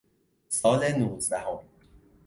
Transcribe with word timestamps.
سال 0.49 0.91
نوزدهم 0.99 1.63